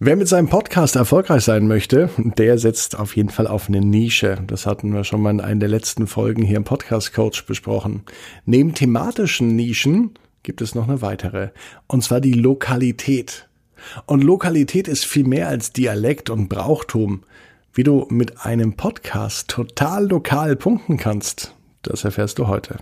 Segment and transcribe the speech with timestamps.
[0.00, 4.38] Wer mit seinem Podcast erfolgreich sein möchte, der setzt auf jeden Fall auf eine Nische.
[4.46, 8.04] Das hatten wir schon mal in einer der letzten Folgen hier im Podcast Coach besprochen.
[8.44, 10.12] Neben thematischen Nischen
[10.44, 11.48] gibt es noch eine weitere.
[11.88, 13.48] Und zwar die Lokalität.
[14.06, 17.24] Und Lokalität ist viel mehr als Dialekt und Brauchtum.
[17.72, 22.78] Wie du mit einem Podcast total lokal punkten kannst, das erfährst du heute.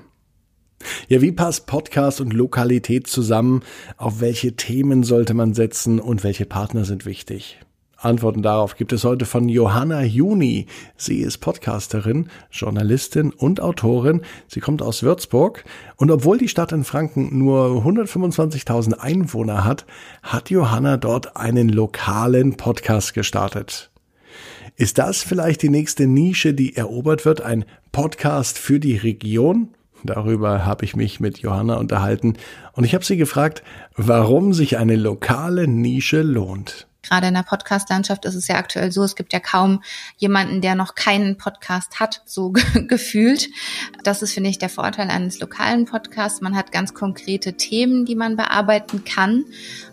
[1.09, 3.63] Ja, wie passt Podcast und Lokalität zusammen?
[3.97, 7.59] Auf welche Themen sollte man setzen und welche Partner sind wichtig?
[7.99, 10.67] Antworten darauf gibt es heute von Johanna Juni.
[10.97, 14.21] Sie ist Podcasterin, Journalistin und Autorin.
[14.49, 15.65] Sie kommt aus Würzburg
[15.97, 19.87] und obwohl die Stadt in Franken nur 125.000 Einwohner hat,
[20.23, 23.91] hat Johanna dort einen lokalen Podcast gestartet.
[24.77, 27.41] Ist das vielleicht die nächste Nische, die erobert wird?
[27.41, 29.76] Ein Podcast für die Region?
[30.07, 32.37] Darüber habe ich mich mit Johanna unterhalten
[32.73, 33.63] und ich habe sie gefragt,
[33.97, 36.87] warum sich eine lokale Nische lohnt.
[37.09, 39.83] Gerade in der Podcast-Landschaft ist es ja aktuell so, es gibt ja kaum
[40.17, 42.53] jemanden, der noch keinen Podcast hat, so
[42.89, 43.49] gefühlt.
[44.03, 46.41] Das ist, finde ich, der Vorteil eines lokalen Podcasts.
[46.41, 49.45] Man hat ganz konkrete Themen, die man bearbeiten kann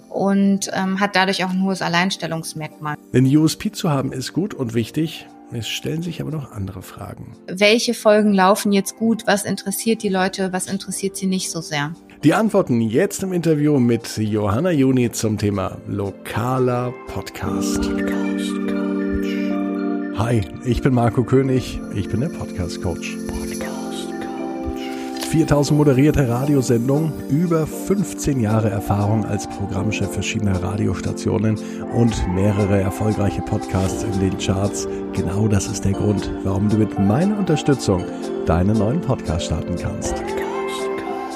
[0.10, 2.98] und ähm, hat dadurch auch ein hohes Alleinstellungsmerkmal.
[3.14, 5.28] Den USP zu haben ist gut und wichtig.
[5.56, 7.38] Es stellen sich aber noch andere Fragen.
[7.48, 9.24] Welche Folgen laufen jetzt gut?
[9.28, 10.52] Was interessiert die Leute?
[10.52, 11.94] Was interessiert sie nicht so sehr?
[12.24, 17.88] Die Antworten jetzt im Interview mit Johanna Juni zum Thema lokaler Podcast.
[20.18, 21.80] Hi, ich bin Marco König.
[21.94, 23.16] Ich bin der Podcast Coach.
[25.34, 31.58] 4000 moderierte Radiosendungen, über 15 Jahre Erfahrung als Programmchef verschiedener Radiostationen
[31.96, 34.88] und mehrere erfolgreiche Podcasts in den Charts.
[35.14, 38.04] Genau das ist der Grund, warum du mit meiner Unterstützung
[38.46, 40.14] deinen neuen Podcast starten kannst.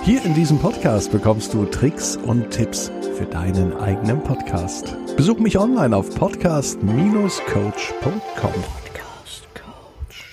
[0.03, 4.95] Hier in diesem Podcast bekommst du Tricks und Tipps für deinen eigenen Podcast.
[5.15, 8.86] Besuch mich online auf podcast-coach.com.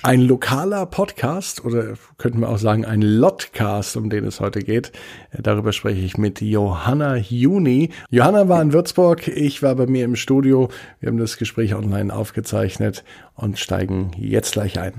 [0.05, 4.93] Ein lokaler Podcast oder könnten wir auch sagen ein Lotcast, um den es heute geht.
[5.33, 7.89] Darüber spreche ich mit Johanna Juni.
[8.11, 10.69] Johanna war in Würzburg, ich war bei mir im Studio.
[11.01, 13.03] Wir haben das Gespräch online aufgezeichnet
[13.35, 14.93] und steigen jetzt gleich ein.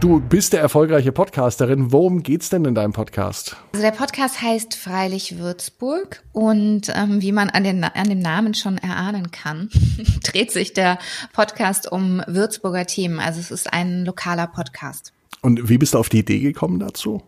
[0.00, 1.90] Du bist der erfolgreiche Podcasterin.
[1.90, 3.56] Worum geht's denn in deinem Podcast?
[3.72, 8.54] Also der Podcast heißt Freilich Würzburg und ähm, wie man an, den, an dem Namen
[8.54, 9.70] schon erahnen kann,
[10.22, 11.00] dreht sich der
[11.32, 13.18] Podcast um Würzburger Themen.
[13.18, 15.12] Also es ist ein lokaler Podcast.
[15.42, 17.24] Und wie bist du auf die Idee gekommen dazu?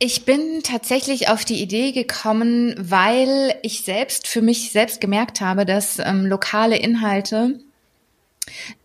[0.00, 5.64] Ich bin tatsächlich auf die Idee gekommen, weil ich selbst für mich selbst gemerkt habe,
[5.64, 7.60] dass ähm, lokale Inhalte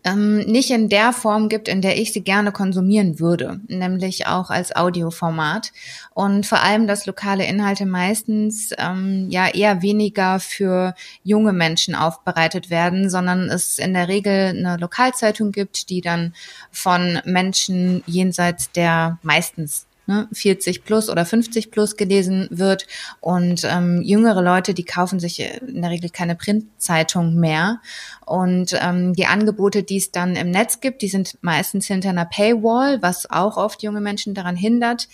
[0.04, 4.50] ähm, nicht in der Form gibt, in der ich sie gerne konsumieren würde, nämlich auch
[4.50, 5.72] als Audioformat.
[6.14, 12.70] Und vor allem, dass lokale Inhalte meistens ähm, ja eher weniger für junge Menschen aufbereitet
[12.70, 16.34] werden, sondern es in der Regel eine Lokalzeitung gibt, die dann
[16.70, 19.86] von Menschen jenseits der meistens
[20.32, 22.86] 40 ne, plus oder 50 plus gelesen wird.
[23.20, 27.80] Und ähm, jüngere Leute, die kaufen sich in der Regel keine Printzeitung mehr.
[28.26, 32.26] Und ähm, die Angebote, die es dann im Netz gibt, die sind meistens hinter einer
[32.26, 35.08] Paywall, was auch oft junge Menschen daran hindert,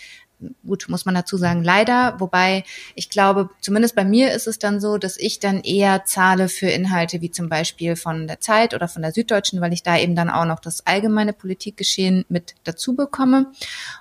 [0.67, 2.17] gut, muss man dazu sagen, leider.
[2.19, 2.65] Wobei
[2.95, 6.67] ich glaube, zumindest bei mir ist es dann so, dass ich dann eher zahle für
[6.67, 10.15] Inhalte wie zum Beispiel von der Zeit oder von der Süddeutschen, weil ich da eben
[10.15, 13.47] dann auch noch das allgemeine Politikgeschehen mit dazu bekomme.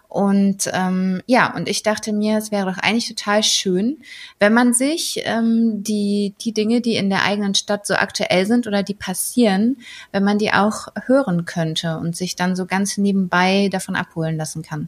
[0.07, 3.97] Und ähm, ja, und ich dachte mir, es wäre doch eigentlich total schön,
[4.39, 8.65] wenn man sich ähm, die, die Dinge, die in der eigenen Stadt so aktuell sind
[8.65, 9.77] oder die passieren,
[10.13, 14.61] wenn man die auch hören könnte und sich dann so ganz nebenbei davon abholen lassen
[14.61, 14.87] kann.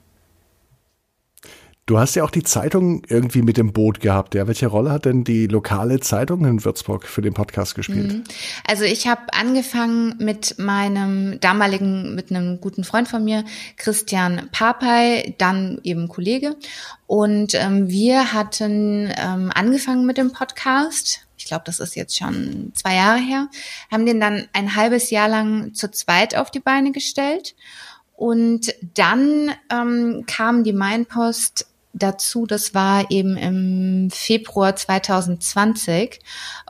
[1.87, 4.35] Du hast ja auch die Zeitung irgendwie mit dem Boot gehabt.
[4.35, 8.11] Ja, welche Rolle hat denn die lokale Zeitung in Würzburg für den Podcast gespielt?
[8.11, 8.23] Mhm.
[8.67, 13.45] Also ich habe angefangen mit meinem damaligen, mit einem guten Freund von mir,
[13.77, 16.57] Christian Papay, dann eben Kollege.
[17.05, 21.21] Und ähm, wir hatten ähm, angefangen mit dem Podcast.
[21.37, 23.47] Ich glaube, das ist jetzt schon zwei Jahre her.
[23.89, 27.55] Haben den dann ein halbes Jahr lang zu zweit auf die Beine gestellt.
[28.17, 31.65] Und dann ähm, kam die Mainpost
[31.97, 36.19] dazu, das war eben im Februar 2020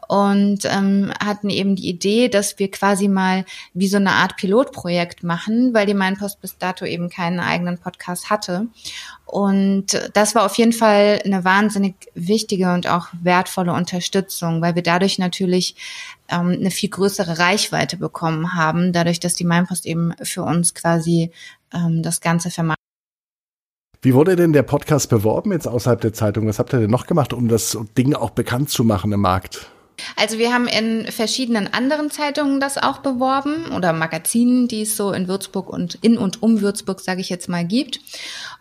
[0.08, 5.24] und ähm, hatten eben die Idee, dass wir quasi mal wie so eine Art Pilotprojekt
[5.24, 8.68] machen, weil die Meinpost bis dato eben keinen eigenen Podcast hatte.
[9.26, 14.84] Und das war auf jeden Fall eine wahnsinnig wichtige und auch wertvolle Unterstützung, weil wir
[14.84, 15.76] dadurch natürlich
[16.30, 21.32] ähm, eine viel größere Reichweite bekommen haben, dadurch, dass die Meinpost eben für uns quasi
[21.74, 22.87] ähm, das Ganze vermarktet.
[24.02, 26.48] Wie wurde denn der Podcast beworben jetzt außerhalb der Zeitung?
[26.48, 29.72] Was habt ihr denn noch gemacht, um das Ding auch bekannt zu machen im Markt?
[30.16, 35.12] Also wir haben in verschiedenen anderen Zeitungen das auch beworben oder Magazinen, die es so
[35.12, 38.00] in Würzburg und in und um Würzburg, sage ich jetzt mal, gibt.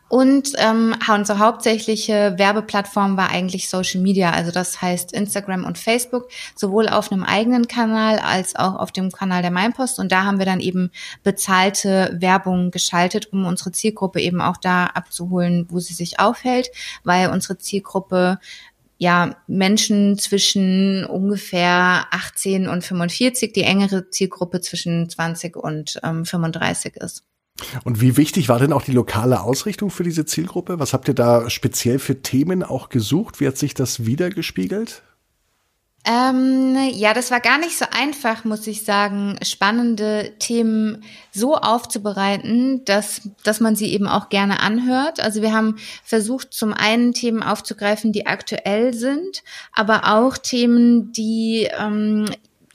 [0.09, 6.29] Und ähm, unsere hauptsächliche Werbeplattform war eigentlich Social Media, also das heißt Instagram und Facebook,
[6.55, 9.99] sowohl auf einem eigenen Kanal als auch auf dem Kanal der Mainpost.
[9.99, 10.93] Und da haben wir dann eben
[11.25, 16.71] bezahlte Werbung geschaltet, um unsere Zielgruppe eben auch da abzuholen, wo sie sich aufhält,
[17.03, 18.39] weil unsere Zielgruppe
[18.99, 26.97] ja, Menschen zwischen ungefähr 18 und 45, die engere Zielgruppe zwischen 20 und ähm, 35
[26.97, 27.25] ist.
[27.85, 30.79] Und wie wichtig war denn auch die lokale Ausrichtung für diese Zielgruppe?
[30.79, 33.41] Was habt ihr da speziell für Themen auch gesucht?
[33.41, 35.03] Wie hat sich das wiedergespiegelt?
[36.09, 42.85] Ähm, ja, das war gar nicht so einfach, muss ich sagen, spannende Themen so aufzubereiten,
[42.85, 45.19] dass, dass man sie eben auch gerne anhört.
[45.19, 49.43] Also wir haben versucht, zum einen Themen aufzugreifen, die aktuell sind,
[49.73, 52.27] aber auch Themen, die ähm,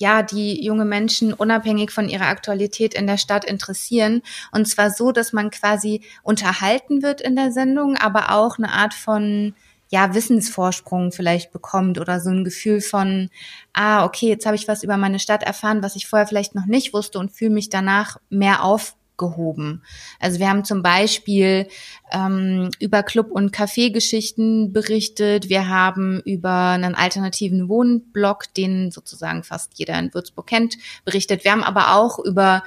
[0.02, 4.24] ja, die junge Menschen unabhängig von ihrer Aktualität in der Stadt interessieren.
[4.52, 8.96] Und zwar so, dass man quasi unterhalten wird in der Sendung, aber auch eine Art
[8.96, 9.54] von
[9.90, 13.30] ja, Wissensvorsprung vielleicht bekommt oder so ein Gefühl von,
[13.74, 16.66] ah, okay, jetzt habe ich was über meine Stadt erfahren, was ich vorher vielleicht noch
[16.66, 19.84] nicht wusste und fühle mich danach mehr auf gehoben.
[20.20, 21.68] Also wir haben zum Beispiel
[22.12, 25.48] ähm, über Club- und Café-Geschichten berichtet.
[25.48, 31.46] Wir haben über einen alternativen Wohnblock, den sozusagen fast jeder in Würzburg kennt, berichtet.
[31.46, 32.64] Wir haben aber auch über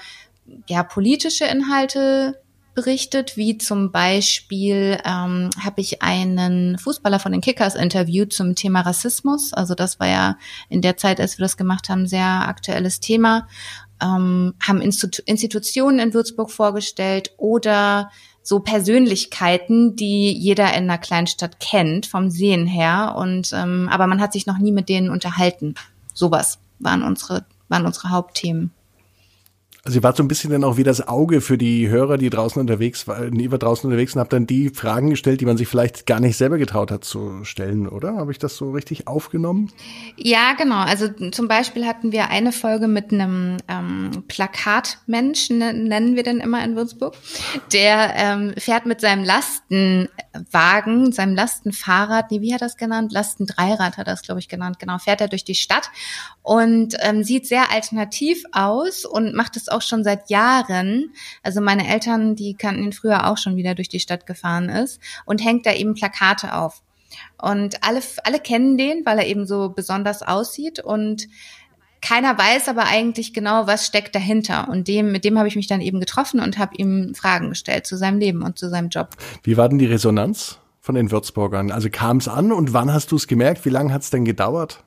[0.68, 2.40] ja, politische Inhalte
[2.74, 8.80] berichtet, wie zum Beispiel ähm, habe ich einen Fußballer von den Kickers interviewt zum Thema
[8.80, 9.52] Rassismus.
[9.52, 10.36] Also das war ja
[10.68, 13.46] in der Zeit, als wir das gemacht haben, sehr aktuelles Thema
[14.02, 18.10] ähm, haben Institu Institutionen in Würzburg vorgestellt oder
[18.42, 23.14] so Persönlichkeiten, die jeder in einer Kleinstadt kennt, vom Sehen her.
[23.16, 25.74] Und ähm, aber man hat sich noch nie mit denen unterhalten.
[26.12, 28.72] Sowas waren unsere, waren unsere Hauptthemen.
[29.86, 32.30] Also ihr wart so ein bisschen dann auch wie das Auge für die Hörer, die
[32.30, 35.58] draußen unterwegs waren, die war draußen unterwegs und habt dann die Fragen gestellt, die man
[35.58, 38.16] sich vielleicht gar nicht selber getraut hat zu stellen, oder?
[38.16, 39.70] Habe ich das so richtig aufgenommen?
[40.16, 40.78] Ja, genau.
[40.78, 46.64] Also zum Beispiel hatten wir eine Folge mit einem ähm, Plakatmensch, nennen wir den immer
[46.64, 47.14] in Würzburg.
[47.74, 53.12] Der ähm, fährt mit seinem Lastenwagen, seinem Lastenfahrrad, nee, wie hat er das genannt?
[53.12, 54.78] Lastendreirad hat er das, glaube ich, genannt.
[54.78, 55.90] Genau, fährt er durch die Stadt
[56.40, 61.12] und ähm, sieht sehr alternativ aus und macht es auch schon seit Jahren.
[61.42, 65.00] Also meine Eltern, die kannten ihn früher auch schon, wieder durch die Stadt gefahren ist
[65.24, 66.82] und hängt da eben Plakate auf.
[67.40, 71.28] Und alle, alle kennen den, weil er eben so besonders aussieht und
[72.00, 74.68] keiner weiß aber eigentlich genau, was steckt dahinter.
[74.68, 77.86] Und dem, mit dem habe ich mich dann eben getroffen und habe ihm Fragen gestellt
[77.86, 79.16] zu seinem Leben und zu seinem Job.
[79.42, 81.70] Wie war denn die Resonanz von den Würzburgern?
[81.70, 83.64] Also kam es an und wann hast du es gemerkt?
[83.64, 84.84] Wie lange hat es denn gedauert?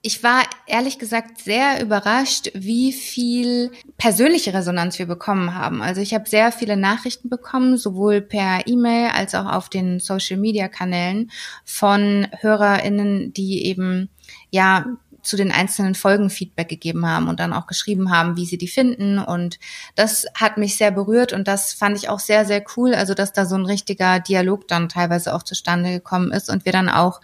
[0.00, 5.82] Ich war ehrlich gesagt sehr überrascht, wie viel persönliche Resonanz wir bekommen haben.
[5.82, 11.32] Also ich habe sehr viele Nachrichten bekommen, sowohl per E-Mail als auch auf den Social-Media-Kanälen
[11.64, 14.08] von Hörerinnen, die eben
[14.50, 14.86] ja
[15.22, 18.68] zu den einzelnen Folgen Feedback gegeben haben und dann auch geschrieben haben, wie sie die
[18.68, 19.18] finden.
[19.18, 19.58] Und
[19.94, 22.94] das hat mich sehr berührt und das fand ich auch sehr, sehr cool.
[22.94, 26.72] Also, dass da so ein richtiger Dialog dann teilweise auch zustande gekommen ist und wir
[26.72, 27.20] dann auch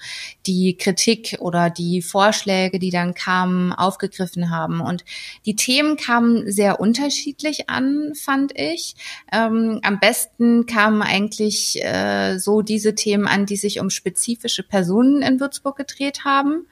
[0.46, 4.80] die Kritik oder die Vorschläge, die dann kamen, aufgegriffen haben.
[4.80, 5.04] Und
[5.46, 8.96] die Themen kamen sehr unterschiedlich an, fand ich.
[9.32, 15.22] Ähm, am besten kamen eigentlich äh, so diese Themen an, die sich um spezifische Personen
[15.22, 16.66] in Würzburg gedreht haben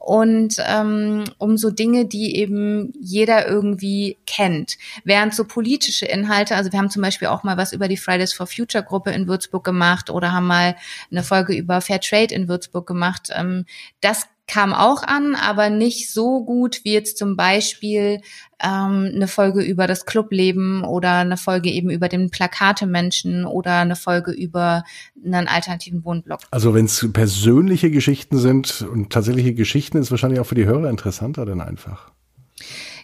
[0.00, 4.78] und ähm, um so Dinge, die eben jeder irgendwie kennt.
[5.04, 8.32] Während so politische Inhalte, also wir haben zum Beispiel auch mal was über die Fridays
[8.32, 10.74] for Future Gruppe in Würzburg gemacht oder haben mal
[11.10, 13.28] eine Folge über Fair Trade in Würzburg gemacht.
[13.34, 13.66] Ähm,
[14.00, 18.20] das kam auch an, aber nicht so gut wie jetzt zum Beispiel
[18.58, 23.94] ähm, eine Folge über das Clubleben oder eine Folge eben über den Plakatemenschen oder eine
[23.94, 24.82] Folge über
[25.24, 26.40] einen alternativen Wohnblock.
[26.50, 30.90] Also wenn es persönliche Geschichten sind und tatsächliche Geschichten, ist wahrscheinlich auch für die Hörer
[30.90, 32.10] interessanter dann einfach.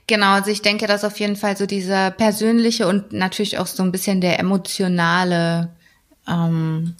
[0.08, 3.84] Genau, also ich denke, dass auf jeden Fall so dieser persönliche und natürlich auch so
[3.84, 5.70] ein bisschen der emotionale
[6.26, 6.96] ähm,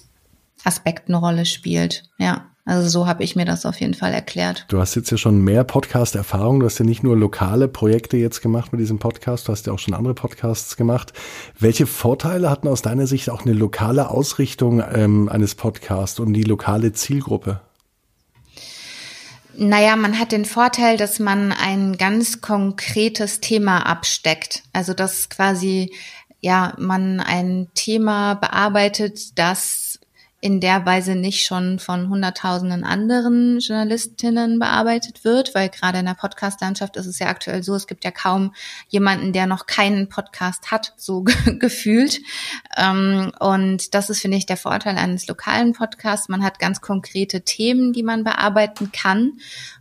[0.62, 2.05] Aspekt eine Rolle spielt.
[2.19, 2.47] Ja.
[2.68, 4.64] Also so habe ich mir das auf jeden Fall erklärt.
[4.66, 6.58] Du hast jetzt ja schon mehr Podcast-Erfahrung.
[6.58, 9.73] Du hast ja nicht nur lokale Projekte jetzt gemacht mit diesem Podcast, du hast ja
[9.73, 11.12] auch schon andere Podcasts gemacht.
[11.61, 16.42] Welche Vorteile hatten aus deiner Sicht auch eine lokale Ausrichtung ähm, eines Podcasts und die
[16.42, 17.61] lokale Zielgruppe?
[19.56, 24.64] Naja, man hat den Vorteil, dass man ein ganz konkretes Thema absteckt.
[24.73, 25.94] Also dass quasi,
[26.40, 30.00] ja, man ein Thema bearbeitet, das
[30.47, 36.15] in der Weise nicht schon von hunderttausenden anderen Journalistinnen bearbeitet wird, weil gerade in der
[36.15, 38.55] Podcast-Landschaft ist es ja aktuell so, es gibt ja kaum
[38.87, 41.25] jemanden, der noch keinen Podcast hat, so
[41.59, 42.21] gefühlt.
[42.76, 46.29] Ähm, und das ist, finde ich, der Vorteil eines lokalen Podcasts.
[46.29, 49.33] Man hat ganz konkrete Themen, die man bearbeiten kann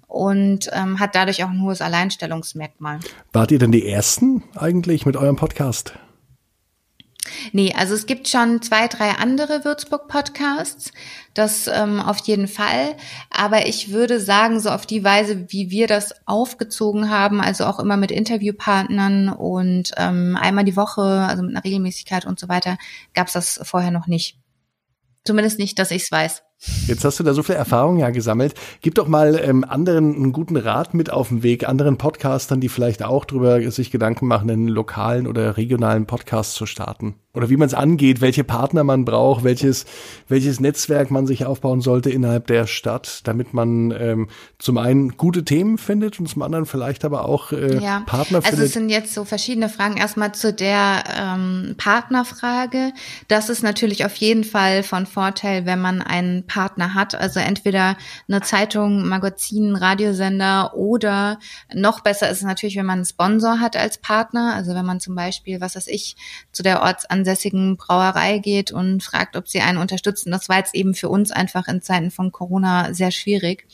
[0.08, 3.02] und ähm, hat dadurch auch ein hohes Alleinstellungsmerkmal.
[3.34, 5.94] Wart ihr denn die Ersten eigentlich mit eurem Podcast?
[7.52, 10.92] Nee, also es gibt schon zwei, drei andere Würzburg-Podcasts,
[11.34, 12.96] das ähm, auf jeden Fall.
[13.30, 17.80] Aber ich würde sagen, so auf die Weise, wie wir das aufgezogen haben, also auch
[17.80, 22.78] immer mit Interviewpartnern und ähm, einmal die Woche, also mit einer Regelmäßigkeit und so weiter,
[23.14, 24.38] gab es das vorher noch nicht.
[25.24, 26.44] Zumindest nicht, dass ich es weiß.
[26.88, 28.54] Jetzt hast du da so viel Erfahrung ja gesammelt.
[28.82, 32.70] Gib doch mal ähm, anderen einen guten Rat mit auf den Weg, anderen Podcastern, die
[32.70, 37.16] vielleicht auch drüber sich Gedanken machen, einen lokalen oder regionalen Podcast zu starten.
[37.36, 39.86] Oder wie man es angeht, welche Partner man braucht, welches,
[40.28, 44.28] welches Netzwerk man sich aufbauen sollte innerhalb der Stadt, damit man ähm,
[44.58, 48.02] zum einen gute Themen findet und zum anderen vielleicht aber auch äh, ja.
[48.06, 48.60] Partner findet.
[48.60, 49.98] Also es sind jetzt so verschiedene Fragen.
[49.98, 52.94] Erstmal zu der ähm, Partnerfrage.
[53.28, 57.16] Das ist natürlich auf jeden Fall von Vorteil, wenn man einen Partner hat.
[57.16, 61.40] Also entweder eine Zeitung, Magazin, Radiosender oder
[61.74, 64.54] noch besser ist es natürlich, wenn man einen Sponsor hat als Partner.
[64.56, 66.16] Also wenn man zum Beispiel, was weiß ich,
[66.52, 66.82] zu der
[67.26, 70.32] ortsansässigen Brauerei geht und fragt, ob sie einen unterstützen.
[70.32, 73.66] Das war jetzt eben für uns einfach in Zeiten von Corona sehr schwierig.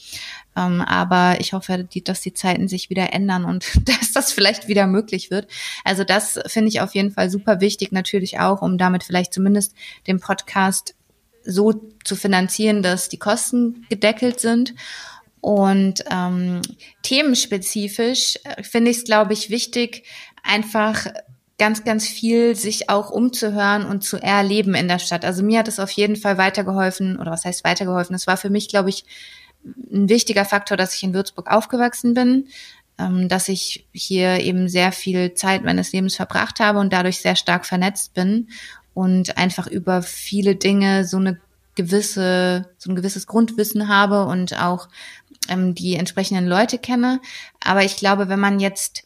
[0.55, 4.67] Ähm, aber ich hoffe, die, dass die Zeiten sich wieder ändern und dass das vielleicht
[4.67, 5.47] wieder möglich wird.
[5.83, 9.75] Also das finde ich auf jeden Fall super wichtig, natürlich auch, um damit vielleicht zumindest
[10.07, 10.95] den Podcast
[11.43, 14.73] so zu finanzieren, dass die Kosten gedeckelt sind.
[15.41, 16.61] Und ähm,
[17.01, 20.03] themenspezifisch äh, finde ich es, glaube ich, wichtig,
[20.43, 21.07] einfach
[21.61, 25.23] ganz, ganz viel sich auch umzuhören und zu erleben in der Stadt.
[25.23, 28.15] Also mir hat es auf jeden Fall weitergeholfen, oder was heißt weitergeholfen?
[28.15, 29.05] Es war für mich, glaube ich,
[29.93, 32.47] ein wichtiger Faktor, dass ich in Würzburg aufgewachsen bin,
[32.97, 37.35] ähm, dass ich hier eben sehr viel Zeit meines Lebens verbracht habe und dadurch sehr
[37.35, 38.47] stark vernetzt bin
[38.95, 41.39] und einfach über viele Dinge so eine
[41.75, 44.89] gewisse, so ein gewisses Grundwissen habe und auch
[45.47, 47.21] ähm, die entsprechenden Leute kenne.
[47.63, 49.03] Aber ich glaube, wenn man jetzt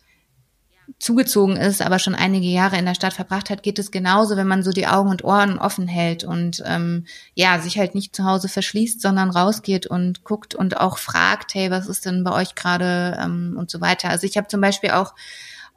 [1.00, 4.48] zugezogen ist, aber schon einige Jahre in der Stadt verbracht hat, geht es genauso, wenn
[4.48, 8.24] man so die Augen und Ohren offen hält und ähm, ja, sich halt nicht zu
[8.24, 12.56] Hause verschließt, sondern rausgeht und guckt und auch fragt, hey, was ist denn bei euch
[12.56, 14.10] gerade ähm, und so weiter.
[14.10, 15.14] Also ich habe zum Beispiel auch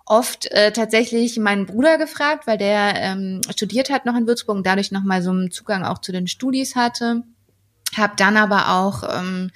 [0.08, 4.66] oft äh, tatsächlich meinen Bruder gefragt, weil der ähm, studiert hat noch in Würzburg und
[4.66, 7.22] dadurch nochmal so einen Zugang auch zu den Studis hatte.
[7.96, 9.50] Hab dann aber auch ähm,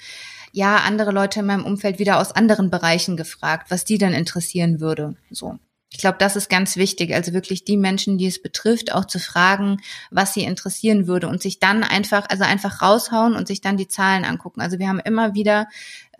[0.53, 4.79] ja andere Leute in meinem Umfeld wieder aus anderen Bereichen gefragt, was die dann interessieren
[4.79, 5.15] würde.
[5.29, 5.59] So.
[5.91, 7.13] Ich glaube, das ist ganz wichtig.
[7.13, 9.77] Also wirklich die Menschen, die es betrifft, auch zu fragen,
[10.09, 13.87] was sie interessieren würde und sich dann einfach, also einfach raushauen und sich dann die
[13.87, 14.61] Zahlen angucken.
[14.61, 15.67] Also wir haben immer wieder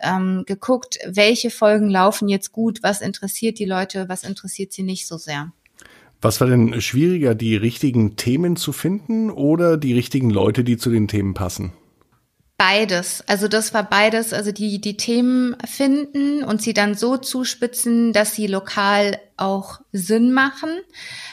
[0.00, 5.08] ähm, geguckt, welche Folgen laufen jetzt gut, was interessiert die Leute, was interessiert sie nicht
[5.08, 5.52] so sehr.
[6.20, 10.90] Was war denn schwieriger, die richtigen Themen zu finden oder die richtigen Leute, die zu
[10.90, 11.72] den Themen passen?
[12.56, 13.24] Beides.
[13.26, 14.32] Also das war beides.
[14.32, 20.32] Also die, die Themen finden und sie dann so zuspitzen, dass sie lokal auch Sinn
[20.32, 20.70] machen.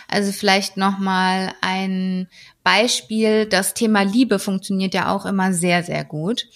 [0.07, 2.27] Also vielleicht nochmal ein
[2.63, 3.45] Beispiel.
[3.45, 6.47] Das Thema Liebe funktioniert ja auch immer sehr, sehr gut.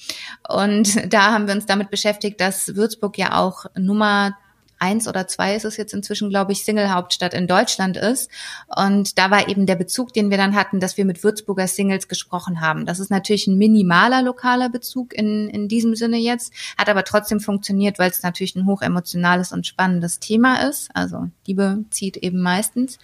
[0.49, 4.35] Und da haben wir uns damit beschäftigt, dass Würzburg ja auch Nummer
[4.79, 8.29] eins oder zwei ist es jetzt inzwischen, glaube ich, Single-Hauptstadt in Deutschland ist.
[8.75, 12.07] Und da war eben der Bezug, den wir dann hatten, dass wir mit Würzburger Singles
[12.07, 12.85] gesprochen haben.
[12.85, 17.39] Das ist natürlich ein minimaler lokaler Bezug in, in diesem Sinne jetzt, hat aber trotzdem
[17.39, 20.89] funktioniert, weil es natürlich ein hochemotionales und spannendes Thema ist.
[20.93, 22.99] Also Liebe zieht eben meistens.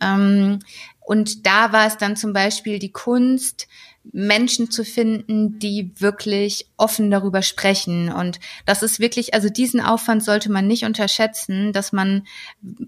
[0.00, 0.60] Ähm,
[1.04, 3.66] und da war es dann zum Beispiel die Kunst,
[4.10, 8.10] Menschen zu finden, die wirklich offen darüber sprechen.
[8.12, 12.26] Und das ist wirklich, also diesen Aufwand sollte man nicht unterschätzen, dass man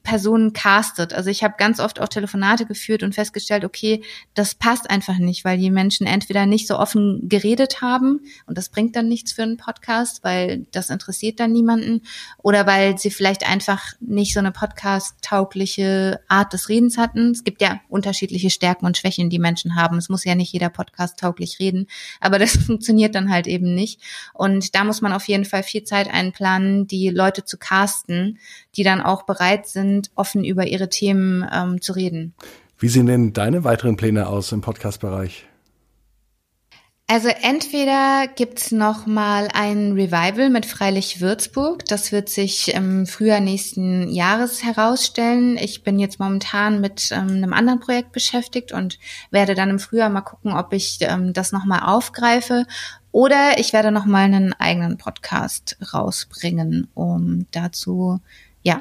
[0.02, 1.12] Personen castet.
[1.12, 4.02] Also ich habe ganz oft auch Telefonate geführt und festgestellt, okay,
[4.34, 8.68] das passt einfach nicht, weil die Menschen entweder nicht so offen geredet haben und das
[8.68, 12.02] bringt dann nichts für einen Podcast, weil das interessiert dann niemanden,
[12.38, 17.30] oder weil sie vielleicht einfach nicht so eine podcast-taugliche Art des Redens hatten.
[17.30, 19.96] Es gibt ja unterschiedliche Stärken und Schwächen, die Menschen haben.
[19.96, 21.86] Es muss ja nicht jeder Podcast podcast-tauglich reden.
[22.20, 24.00] Aber das funktioniert dann halt eben nicht.
[24.32, 28.38] Und da muss man auf jeden Fall viel Zeit einplanen, die Leute zu casten,
[28.76, 32.34] die dann auch bereit sind, offen über ihre Themen ähm, zu reden.
[32.78, 35.46] Wie sehen denn deine weiteren Pläne aus im Podcast-Bereich?
[37.06, 41.84] Also entweder gibt's noch mal ein Revival mit Freilich Würzburg.
[41.84, 45.58] Das wird sich im Frühjahr nächsten Jahres herausstellen.
[45.58, 48.98] Ich bin jetzt momentan mit ähm, einem anderen Projekt beschäftigt und
[49.30, 52.64] werde dann im Frühjahr mal gucken, ob ich ähm, das noch mal aufgreife.
[53.12, 58.20] Oder ich werde noch mal einen eigenen Podcast rausbringen, um dazu
[58.62, 58.80] ja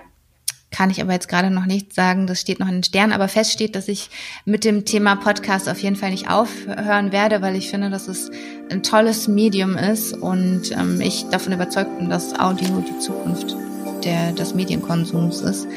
[0.73, 3.29] kann ich aber jetzt gerade noch nicht sagen, das steht noch in den Sternen, aber
[3.29, 4.09] fest steht, dass ich
[4.43, 8.31] mit dem Thema Podcast auf jeden Fall nicht aufhören werde, weil ich finde, dass es
[8.71, 13.55] ein tolles Medium ist und ähm, ich davon überzeugt bin, dass Audio die Zukunft
[14.03, 15.67] der, des Medienkonsums ist.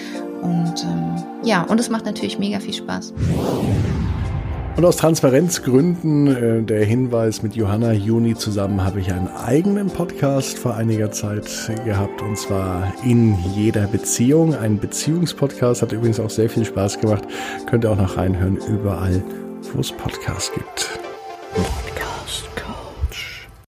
[0.40, 3.12] Und ähm, ja, und es macht natürlich mega viel Spaß.
[4.76, 10.58] Und aus Transparenzgründen äh, der Hinweis mit Johanna Juni zusammen habe ich einen eigenen Podcast
[10.58, 11.48] vor einiger Zeit
[11.86, 14.54] gehabt und zwar in jeder Beziehung.
[14.54, 17.24] Ein Beziehungspodcast hat übrigens auch sehr viel Spaß gemacht.
[17.70, 19.22] Könnt ihr auch noch reinhören überall,
[19.72, 21.05] wo es Podcasts gibt.